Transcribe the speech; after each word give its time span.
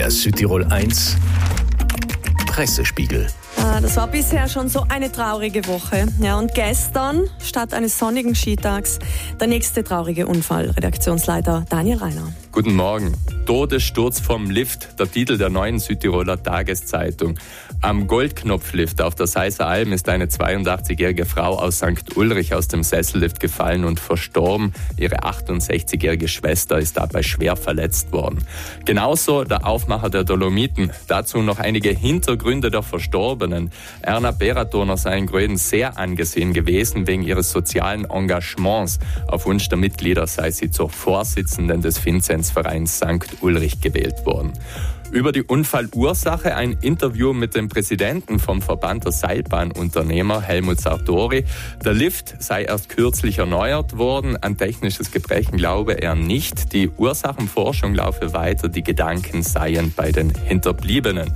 Der 0.00 0.10
Südtirol 0.10 0.64
1 0.64 1.18
Pressespiegel. 2.46 3.26
Ah, 3.62 3.80
Das 3.80 3.96
war 3.96 4.06
bisher 4.08 4.48
schon 4.48 4.68
so 4.68 4.86
eine 4.88 5.12
traurige 5.12 5.66
Woche. 5.66 6.06
Ja, 6.20 6.38
und 6.38 6.54
gestern, 6.54 7.24
statt 7.42 7.74
eines 7.74 7.98
sonnigen 7.98 8.34
Skitags, 8.34 8.98
der 9.38 9.48
nächste 9.48 9.84
traurige 9.84 10.26
Unfall. 10.26 10.70
Redaktionsleiter 10.70 11.64
Daniel 11.68 11.98
Reiner. 11.98 12.32
Guten 12.52 12.74
Morgen. 12.74 13.12
Todessturz 13.46 14.18
vom 14.20 14.50
Lift, 14.50 14.98
der 14.98 15.10
Titel 15.10 15.38
der 15.38 15.50
neuen 15.50 15.78
Südtiroler 15.78 16.42
Tageszeitung. 16.42 17.38
Am 17.80 18.06
Goldknopflift 18.06 19.00
auf 19.02 19.14
der 19.14 19.26
Seiser 19.26 19.66
Alm 19.66 19.92
ist 19.92 20.08
eine 20.08 20.26
82-jährige 20.26 21.24
Frau 21.26 21.58
aus 21.58 21.78
St. 21.78 22.16
Ulrich 22.16 22.54
aus 22.54 22.68
dem 22.68 22.82
Sessellift 22.82 23.40
gefallen 23.40 23.84
und 23.84 24.00
verstorben. 24.00 24.72
Ihre 24.96 25.20
68-jährige 25.24 26.28
Schwester 26.28 26.78
ist 26.78 26.96
dabei 26.96 27.22
schwer 27.22 27.56
verletzt 27.56 28.12
worden. 28.12 28.44
Genauso 28.84 29.44
der 29.44 29.66
Aufmacher 29.66 30.10
der 30.10 30.24
Dolomiten. 30.24 30.90
Dazu 31.08 31.38
noch 31.38 31.58
einige 31.58 31.90
Hintergründe 31.90 32.70
der 32.70 32.82
Verstorbenen. 32.82 33.49
Erna 34.02 34.30
Beratoner 34.30 34.96
sei 34.96 35.18
in 35.18 35.26
Gröden 35.26 35.56
sehr 35.56 35.98
angesehen 35.98 36.52
gewesen 36.52 37.06
wegen 37.06 37.22
ihres 37.22 37.50
sozialen 37.50 38.04
Engagements. 38.04 38.98
Auf 39.26 39.46
Wunsch 39.46 39.68
der 39.68 39.78
Mitglieder 39.78 40.26
sei 40.26 40.50
sie 40.50 40.70
zur 40.70 40.90
Vorsitzenden 40.90 41.82
des 41.82 42.04
Vinzenzvereins 42.04 42.96
St. 42.96 43.42
Ulrich 43.42 43.80
gewählt 43.80 44.24
worden. 44.24 44.52
Über 45.12 45.32
die 45.32 45.42
Unfallursache 45.42 46.54
ein 46.54 46.76
Interview 46.80 47.32
mit 47.32 47.56
dem 47.56 47.68
Präsidenten 47.68 48.38
vom 48.38 48.62
Verband 48.62 49.04
der 49.04 49.10
Seilbahnunternehmer 49.10 50.40
Helmut 50.40 50.80
Sartori. 50.80 51.44
Der 51.84 51.94
Lift 51.94 52.40
sei 52.40 52.62
erst 52.62 52.90
kürzlich 52.90 53.38
erneuert 53.38 53.98
worden. 53.98 54.36
An 54.36 54.56
technisches 54.56 55.10
Gebrechen 55.10 55.56
glaube 55.56 56.00
er 56.00 56.14
nicht. 56.14 56.72
Die 56.72 56.88
Ursachenforschung 56.88 57.92
laufe 57.94 58.34
weiter. 58.34 58.68
Die 58.68 58.84
Gedanken 58.84 59.42
seien 59.42 59.92
bei 59.96 60.12
den 60.12 60.30
Hinterbliebenen. 60.30 61.32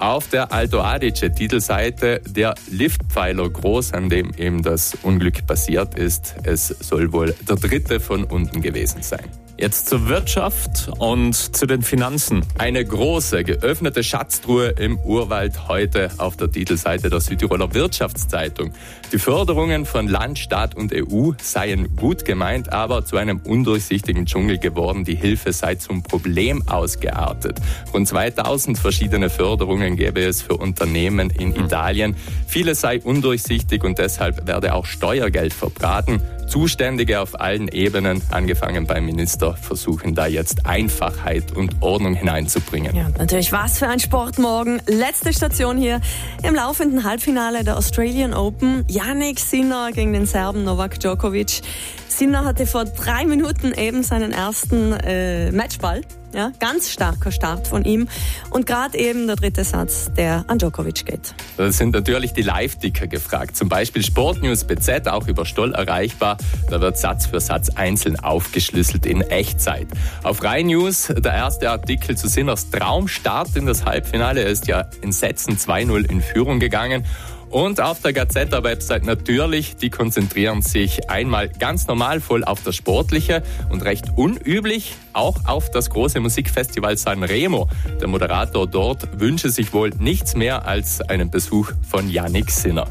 Auf 0.00 0.28
der 0.28 0.50
Alto 0.50 0.80
Adige 0.80 1.30
Titelseite 1.30 2.22
der 2.26 2.54
Liftpfeiler 2.70 3.50
groß, 3.50 3.92
an 3.92 4.08
dem 4.08 4.32
eben 4.38 4.62
das 4.62 4.96
Unglück 5.02 5.46
passiert 5.46 5.94
ist. 5.94 6.36
Es 6.42 6.68
soll 6.68 7.12
wohl 7.12 7.34
der 7.46 7.56
dritte 7.56 8.00
von 8.00 8.24
unten 8.24 8.62
gewesen 8.62 9.02
sein. 9.02 9.28
Jetzt 9.60 9.90
zur 9.90 10.08
Wirtschaft 10.08 10.90
und 11.00 11.34
zu 11.34 11.66
den 11.66 11.82
Finanzen. 11.82 12.46
Eine 12.56 12.82
große 12.82 13.44
geöffnete 13.44 14.02
Schatztruhe 14.02 14.68
im 14.68 14.98
Urwald 15.00 15.68
heute 15.68 16.10
auf 16.16 16.38
der 16.38 16.50
Titelseite 16.50 17.10
der 17.10 17.20
Südtiroler 17.20 17.74
Wirtschaftszeitung. 17.74 18.72
Die 19.12 19.18
Förderungen 19.18 19.84
von 19.84 20.08
Land, 20.08 20.38
Staat 20.38 20.74
und 20.76 20.94
EU 20.94 21.32
seien 21.42 21.94
gut 21.94 22.24
gemeint, 22.24 22.72
aber 22.72 23.04
zu 23.04 23.18
einem 23.18 23.42
undurchsichtigen 23.44 24.24
Dschungel 24.24 24.56
geworden. 24.56 25.04
Die 25.04 25.14
Hilfe 25.14 25.52
sei 25.52 25.74
zum 25.74 26.02
Problem 26.02 26.66
ausgeartet. 26.66 27.60
Rund 27.92 28.08
2000 28.08 28.78
verschiedene 28.78 29.28
Förderungen 29.28 29.96
gäbe 29.96 30.22
es 30.22 30.40
für 30.40 30.56
Unternehmen 30.56 31.28
in 31.28 31.54
Italien. 31.54 32.16
Vieles 32.46 32.80
sei 32.80 32.98
undurchsichtig 32.98 33.84
und 33.84 33.98
deshalb 33.98 34.46
werde 34.46 34.72
auch 34.72 34.86
Steuergeld 34.86 35.52
verbraten. 35.52 36.22
Zuständige 36.50 37.20
auf 37.20 37.40
allen 37.40 37.68
Ebenen, 37.68 38.20
angefangen 38.30 38.84
beim 38.84 39.06
Minister, 39.06 39.54
versuchen 39.54 40.16
da 40.16 40.26
jetzt 40.26 40.66
Einfachheit 40.66 41.56
und 41.56 41.76
Ordnung 41.80 42.14
hineinzubringen. 42.14 42.94
Ja, 42.94 43.08
natürlich 43.16 43.52
was 43.52 43.78
für 43.78 43.86
ein 43.86 44.00
Sport 44.00 44.38
morgen. 44.40 44.80
Letzte 44.86 45.32
Station 45.32 45.78
hier 45.78 46.00
im 46.42 46.56
laufenden 46.56 47.04
Halbfinale 47.04 47.62
der 47.62 47.78
Australian 47.78 48.34
Open. 48.34 48.84
Yannick 48.88 49.38
Sinner 49.38 49.92
gegen 49.92 50.12
den 50.12 50.26
Serben 50.26 50.64
Novak 50.64 50.98
Djokovic. 50.98 51.60
Sinner 52.08 52.44
hatte 52.44 52.66
vor 52.66 52.84
drei 52.84 53.24
Minuten 53.26 53.72
eben 53.72 54.02
seinen 54.02 54.32
ersten 54.32 54.92
äh, 54.92 55.52
Matchball. 55.52 56.02
Ja, 56.32 56.52
ganz 56.60 56.90
starker 56.90 57.32
Start 57.32 57.66
von 57.66 57.84
ihm. 57.84 58.08
Und 58.50 58.64
gerade 58.66 58.96
eben 58.96 59.26
der 59.26 59.36
dritte 59.36 59.64
Satz, 59.64 60.10
der 60.16 60.44
an 60.46 60.58
Djokovic 60.58 61.04
geht. 61.04 61.34
Da 61.56 61.72
sind 61.72 61.92
natürlich 61.92 62.32
die 62.32 62.42
Live-Ticker 62.42 63.08
gefragt. 63.08 63.56
Zum 63.56 63.68
Beispiel 63.68 64.04
Sportnews 64.04 64.64
BZ, 64.64 65.08
auch 65.08 65.26
über 65.26 65.44
Stoll 65.44 65.74
erreichbar. 65.74 66.38
Da 66.68 66.80
wird 66.80 66.98
Satz 66.98 67.26
für 67.26 67.40
Satz 67.40 67.70
einzeln 67.70 68.18
aufgeschlüsselt 68.18 69.06
in 69.06 69.22
Echtzeit. 69.22 69.88
Auf 70.22 70.42
Rai 70.44 70.62
News 70.62 71.12
der 71.16 71.32
erste 71.32 71.70
Artikel 71.70 72.16
zu 72.16 72.28
Sinners 72.28 72.70
Traumstart 72.70 73.56
in 73.56 73.66
das 73.66 73.84
Halbfinale. 73.84 74.42
Er 74.44 74.50
ist 74.50 74.68
ja 74.68 74.86
in 75.02 75.12
Sätzen 75.12 75.56
2-0 75.56 76.08
in 76.08 76.22
Führung 76.22 76.60
gegangen. 76.60 77.04
Und 77.50 77.80
auf 77.80 78.00
der 78.00 78.12
Gazetta-Website 78.12 79.04
natürlich, 79.04 79.76
die 79.76 79.90
konzentrieren 79.90 80.62
sich 80.62 81.10
einmal 81.10 81.48
ganz 81.48 81.88
normal 81.88 82.20
voll 82.20 82.44
auf 82.44 82.62
das 82.62 82.76
Sportliche 82.76 83.42
und 83.70 83.82
recht 83.82 84.06
unüblich 84.14 84.94
auch 85.12 85.36
auf 85.46 85.68
das 85.68 85.90
große 85.90 86.20
Musikfestival 86.20 86.96
Sanremo. 86.96 87.68
Der 88.00 88.06
Moderator 88.06 88.68
dort 88.68 89.20
wünsche 89.20 89.50
sich 89.50 89.72
wohl 89.72 89.90
nichts 89.98 90.36
mehr 90.36 90.64
als 90.66 91.00
einen 91.00 91.30
Besuch 91.30 91.72
von 91.88 92.08
Yannick 92.08 92.52
Sinner. 92.52 92.86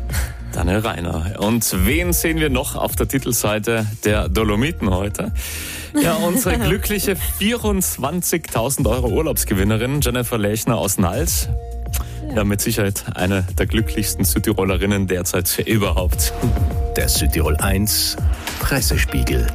Daniel 0.51 0.79
Reiner. 0.79 1.35
Und 1.39 1.85
wen 1.85 2.11
sehen 2.11 2.39
wir 2.39 2.49
noch 2.49 2.75
auf 2.75 2.95
der 2.97 3.07
Titelseite 3.07 3.85
der 4.03 4.27
Dolomiten 4.27 4.89
heute? 4.89 5.31
Ja, 6.01 6.15
unsere 6.27 6.57
glückliche 6.57 7.15
24.000 7.39 8.89
Euro 8.89 9.07
Urlaubsgewinnerin 9.07 10.01
Jennifer 10.01 10.37
Lechner 10.37 10.77
aus 10.77 10.97
Nals. 10.97 11.47
Ja, 12.35 12.43
mit 12.43 12.61
Sicherheit 12.61 13.03
eine 13.15 13.45
der 13.57 13.65
glücklichsten 13.65 14.23
Südtirolerinnen 14.23 15.07
derzeit 15.07 15.59
überhaupt. 15.65 16.33
Der 16.95 17.09
Südtirol 17.09 17.57
1 17.57 18.17
Pressespiegel. 18.59 19.47